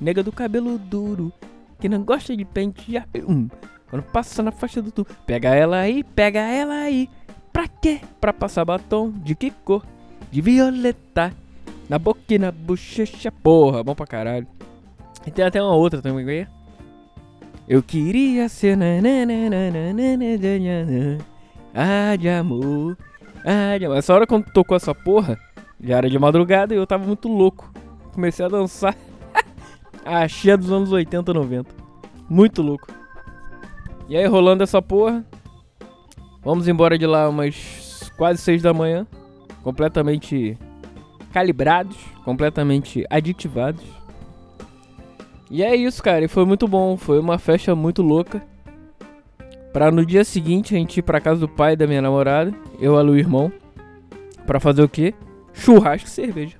Nega 0.00 0.22
do 0.22 0.32
cabelo 0.32 0.78
duro, 0.78 1.32
que 1.78 1.88
não 1.88 2.02
gosta 2.02 2.36
de 2.36 2.44
pentear. 2.44 3.06
Hum, 3.28 3.48
quando 3.90 4.02
passa 4.02 4.42
na 4.42 4.52
faixa 4.52 4.80
do 4.80 4.90
tu, 4.90 5.06
pega 5.26 5.54
ela 5.54 5.78
aí, 5.78 6.02
pega 6.02 6.40
ela 6.40 6.74
aí. 6.74 7.08
Pra 7.52 7.68
quê? 7.68 8.00
Pra 8.20 8.32
passar 8.32 8.64
batom 8.64 9.10
de 9.10 9.34
que 9.34 9.50
cor? 9.50 9.84
De 10.30 10.40
violeta. 10.40 11.32
Na 11.88 11.98
boca 11.98 12.20
e 12.30 12.38
na 12.38 12.50
bochecha, 12.50 13.30
porra, 13.30 13.82
bom 13.84 13.94
pra 13.94 14.06
caralho. 14.06 14.46
E 15.26 15.30
tem 15.30 15.44
até 15.44 15.60
uma 15.60 15.74
outra 15.74 16.00
também, 16.00 16.46
Eu 17.68 17.82
queria 17.82 18.48
ser 18.48 18.78
ah, 21.74 22.16
de 22.16 22.28
amor. 22.28 22.96
Ah, 23.44 23.76
de 23.76 23.84
amor. 23.84 23.98
Essa 23.98 24.14
hora 24.14 24.26
quando 24.26 24.50
tocou 24.52 24.76
essa 24.76 24.94
porra, 24.94 25.38
já 25.80 25.96
era 25.98 26.08
de 26.08 26.18
madrugada 26.18 26.72
e 26.72 26.78
eu 26.78 26.86
tava 26.86 27.04
muito 27.04 27.28
louco. 27.28 27.70
Comecei 28.14 28.44
a 28.46 28.48
dançar. 28.48 28.96
a 30.04 30.26
cheia 30.26 30.56
dos 30.56 30.72
anos 30.72 30.90
80, 30.92 31.34
90. 31.34 31.70
Muito 32.30 32.62
louco. 32.62 32.86
E 34.08 34.16
aí, 34.16 34.24
rolando 34.26 34.62
essa 34.62 34.80
porra. 34.80 35.24
Vamos 36.42 36.68
embora 36.68 36.96
de 36.96 37.06
lá 37.06 37.28
umas 37.28 38.10
quase 38.16 38.40
6 38.40 38.62
da 38.62 38.72
manhã. 38.72 39.06
Completamente 39.62 40.56
calibrados, 41.32 41.96
completamente 42.24 43.04
aditivados. 43.10 43.84
E 45.50 45.62
é 45.62 45.74
isso, 45.74 46.02
cara. 46.02 46.24
E 46.24 46.28
foi 46.28 46.44
muito 46.44 46.66
bom. 46.66 46.96
Foi 46.96 47.18
uma 47.18 47.38
festa 47.38 47.74
muito 47.74 48.02
louca. 48.02 48.42
Pra 49.72 49.90
no 49.90 50.06
dia 50.06 50.24
seguinte 50.24 50.74
a 50.74 50.78
gente 50.78 50.98
ir 50.98 51.02
pra 51.02 51.20
casa 51.20 51.40
do 51.40 51.48
pai 51.48 51.76
da 51.76 51.86
minha 51.86 52.00
namorada, 52.00 52.52
eu, 52.80 52.94
e 52.94 53.10
o 53.10 53.16
irmão. 53.16 53.52
Pra 54.46 54.58
fazer 54.58 54.82
o 54.82 54.88
quê? 54.88 55.14
Churrasco 55.52 56.08
e 56.08 56.10
cerveja. 56.10 56.56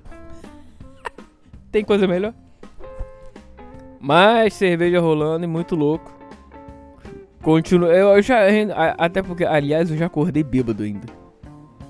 Tem 1.71 1.83
coisa 1.83 2.07
melhor? 2.07 2.33
Mais 3.99 4.53
cerveja 4.53 4.99
rolando 4.99 5.45
e 5.45 5.47
muito 5.47 5.75
louco. 5.75 6.15
Continua. 7.41 7.89
Eu 7.89 8.21
já. 8.21 8.41
Até 8.97 9.23
porque, 9.23 9.43
aliás, 9.43 9.89
eu 9.89 9.97
já 9.97 10.05
acordei 10.05 10.43
bêbado 10.43 10.83
ainda. 10.83 11.07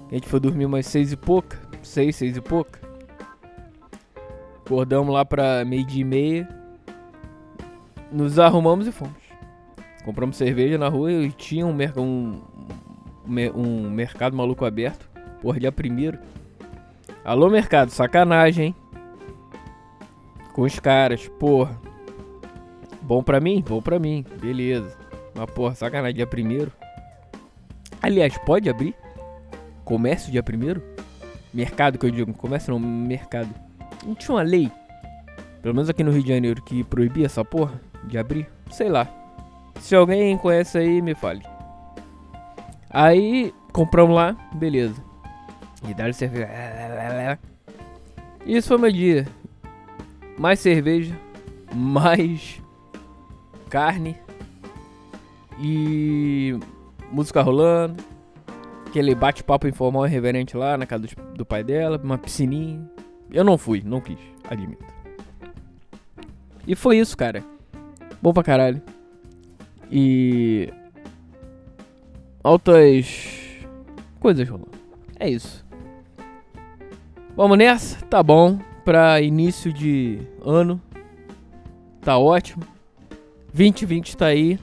A 0.09 0.13
gente 0.13 0.27
foi 0.27 0.39
dormir 0.39 0.65
umas 0.65 0.85
seis 0.85 1.11
e 1.11 1.17
pouca. 1.17 1.59
Seis, 1.81 2.15
seis 2.15 2.37
e 2.37 2.41
pouca. 2.41 2.79
Acordamos 4.65 5.13
lá 5.13 5.25
pra 5.25 5.65
meio-dia 5.65 6.01
e 6.01 6.05
meia. 6.05 6.66
Nos 8.11 8.39
arrumamos 8.39 8.87
e 8.87 8.91
fomos. 8.91 9.27
Compramos 10.03 10.37
cerveja 10.37 10.77
na 10.77 10.87
rua 10.87 11.11
e 11.11 11.31
tinha 11.31 11.65
um, 11.65 11.73
mer 11.73 11.97
um, 11.97 12.41
um 13.55 13.89
mercado 13.89 14.35
maluco 14.35 14.63
aberto. 14.63 15.09
Porra, 15.41 15.59
dia 15.59 15.71
primeiro. 15.71 16.17
Alô, 17.25 17.49
mercado, 17.49 17.89
sacanagem, 17.89 18.67
hein? 18.67 18.75
Com 20.53 20.61
os 20.61 20.79
caras, 20.79 21.27
porra. 21.39 21.77
Bom 23.01 23.21
pra 23.21 23.41
mim? 23.41 23.63
Bom 23.67 23.81
pra 23.81 23.99
mim, 23.99 24.25
beleza. 24.41 24.97
Mas, 25.35 25.49
porra, 25.51 25.75
sacanagem, 25.75 26.15
dia 26.15 26.27
primeiro. 26.27 26.71
Aliás, 28.01 28.37
pode 28.39 28.69
abrir? 28.69 28.95
Comércio 29.83 30.31
dia 30.31 30.41
primeiro? 30.41 30.81
Mercado 31.53 31.97
que 31.97 32.05
eu 32.05 32.11
digo, 32.11 32.33
comércio 32.33 32.71
não, 32.71 32.79
mercado. 32.79 33.49
Não 34.05 34.15
tinha 34.15 34.35
uma 34.35 34.43
lei, 34.43 34.71
pelo 35.61 35.75
menos 35.75 35.89
aqui 35.89 36.03
no 36.03 36.11
Rio 36.11 36.23
de 36.23 36.29
Janeiro, 36.29 36.61
que 36.63 36.83
proibia 36.83 37.25
essa 37.25 37.43
porra 37.43 37.81
de 38.05 38.17
abrir? 38.17 38.49
Sei 38.71 38.89
lá. 38.89 39.07
Se 39.79 39.95
alguém 39.95 40.37
conhece 40.37 40.77
aí, 40.77 41.01
me 41.01 41.13
fale. 41.13 41.43
Aí, 42.89 43.53
compramos 43.71 44.15
lá, 44.15 44.35
beleza. 44.53 45.03
E 45.87 45.93
dá 45.93 46.11
cerveja. 46.11 46.49
Isso 48.45 48.69
foi 48.69 48.77
meu 48.77 48.91
dia. 48.91 49.27
Mais 50.37 50.59
cerveja, 50.59 51.15
mais 51.73 52.61
carne, 53.69 54.17
e 55.59 56.57
música 57.11 57.41
rolando. 57.41 58.03
Aquele 58.85 59.13
bate-papo 59.13 59.67
informal 59.67 60.07
e 60.07 60.09
reverente 60.09 60.55
lá 60.55 60.77
na 60.77 60.85
casa 60.85 61.07
do, 61.07 61.33
do 61.33 61.45
pai 61.45 61.63
dela, 61.63 61.99
uma 62.01 62.17
piscininha. 62.17 62.89
Eu 63.31 63.43
não 63.43 63.57
fui, 63.57 63.81
não 63.85 63.99
quis, 63.99 64.19
admito. 64.49 64.85
E 66.65 66.75
foi 66.75 66.97
isso, 66.97 67.15
cara. 67.17 67.43
Bom 68.21 68.33
pra 68.33 68.43
caralho. 68.43 68.81
E. 69.91 70.71
Altas 72.43 73.57
coisas 74.19 74.47
rolando. 74.47 74.71
É 75.19 75.29
isso. 75.29 75.65
Vamos 77.35 77.57
nessa? 77.57 78.03
Tá 78.05 78.21
bom. 78.23 78.59
Pra 78.83 79.21
início 79.21 79.71
de 79.71 80.19
ano. 80.43 80.81
Tá 82.01 82.17
ótimo. 82.17 82.63
2020 83.53 84.17
tá 84.17 84.27
aí. 84.27 84.59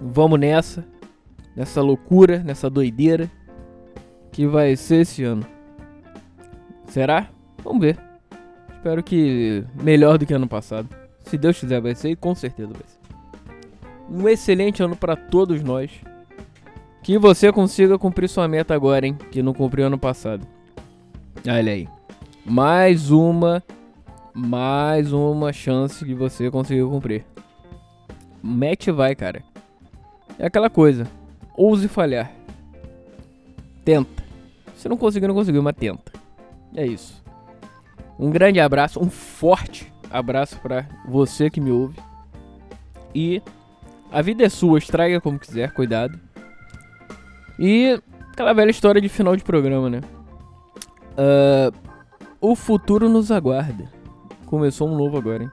Vamos 0.00 0.38
nessa. 0.38 0.84
Nessa 1.56 1.80
loucura, 1.80 2.38
nessa 2.38 2.70
doideira. 2.70 3.30
Que 4.30 4.46
vai 4.46 4.76
ser 4.76 5.02
esse 5.02 5.24
ano. 5.24 5.44
Será? 6.86 7.28
Vamos 7.64 7.80
ver. 7.80 7.98
Espero 8.76 9.02
que 9.02 9.64
melhor 9.82 10.18
do 10.18 10.24
que 10.26 10.32
ano 10.32 10.46
passado. 10.46 10.88
Se 11.28 11.36
Deus 11.36 11.60
quiser, 11.60 11.80
vai 11.80 11.94
ser 11.94 12.10
e 12.10 12.16
com 12.16 12.34
certeza 12.34 12.72
vai 12.72 12.82
ser. 12.86 12.98
Um 14.10 14.26
excelente 14.26 14.82
ano 14.82 14.96
para 14.96 15.14
todos 15.14 15.62
nós. 15.62 15.90
Que 17.02 17.18
você 17.18 17.52
consiga 17.52 17.98
cumprir 17.98 18.28
sua 18.28 18.48
meta 18.48 18.74
agora, 18.74 19.06
hein? 19.06 19.16
Que 19.30 19.42
não 19.42 19.52
cumpriu 19.52 19.86
ano 19.86 19.98
passado. 19.98 20.46
Olha 21.46 21.72
aí. 21.72 21.86
Mais 22.46 23.10
uma. 23.10 23.62
Mais 24.32 25.12
uma 25.12 25.52
chance 25.52 26.02
de 26.04 26.14
você 26.14 26.50
conseguir 26.50 26.84
cumprir. 26.84 27.26
Mete 28.42 28.90
vai, 28.90 29.14
cara. 29.14 29.42
É 30.38 30.46
aquela 30.46 30.70
coisa. 30.70 31.06
Ouse 31.54 31.88
falhar. 31.88 32.32
Tenta. 33.84 34.22
Se 34.74 34.88
não 34.88 34.96
conseguir, 34.96 35.26
não 35.26 35.34
conseguiu, 35.34 35.62
mas 35.62 35.76
tenta. 35.76 36.12
É 36.74 36.86
isso. 36.86 37.22
Um 38.18 38.30
grande 38.30 38.60
abraço, 38.60 38.98
um 38.98 39.10
forte 39.10 39.92
abraço 40.10 40.58
para 40.60 40.86
você 41.06 41.50
que 41.50 41.60
me 41.60 41.70
ouve. 41.70 41.98
E 43.14 43.42
a 44.10 44.22
vida 44.22 44.44
é 44.44 44.48
sua, 44.48 44.78
estraga 44.78 45.20
como 45.20 45.38
quiser, 45.38 45.72
cuidado. 45.72 46.18
E 47.58 48.00
aquela 48.32 48.52
velha 48.52 48.70
história 48.70 49.00
de 49.00 49.08
final 49.08 49.36
de 49.36 49.42
programa, 49.42 49.90
né? 49.90 50.00
Uh, 51.18 51.74
o 52.40 52.54
futuro 52.54 53.08
nos 53.08 53.32
aguarda. 53.32 53.84
Começou 54.46 54.88
um 54.88 54.96
novo 54.96 55.18
agora, 55.18 55.42
hein? 55.42 55.50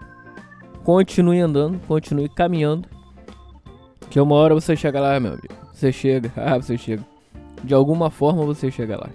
Continue 0.84 1.39
andando, 1.39 1.80
continue 1.88 2.30
caminhando. 2.30 2.88
Que 4.10 4.20
uma 4.20 4.36
hora 4.36 4.54
você 4.54 4.76
chega 4.76 5.00
lá, 5.00 5.20
meu 5.20 5.34
amigo. 5.34 5.54
Você 5.74 5.91
chega, 5.91 6.32
ah, 6.38 6.58
você 6.58 6.78
chega. 6.78 7.04
De 7.63 7.74
alguma 7.74 8.12
forma 8.12 8.46
você 8.46 8.70
chega 8.70 8.96
lá. 8.96 9.10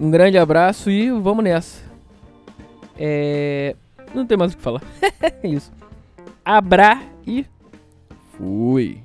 Um 0.00 0.10
grande 0.10 0.38
abraço 0.38 0.90
e 0.90 1.10
vamos 1.10 1.44
nessa. 1.44 1.91
É. 2.98 3.76
Não 4.14 4.26
tem 4.26 4.36
mais 4.36 4.52
o 4.52 4.56
que 4.56 4.62
falar. 4.62 4.82
é 5.20 5.48
isso. 5.48 5.72
Abra 6.44 7.00
e 7.26 7.46
fui. 8.36 9.01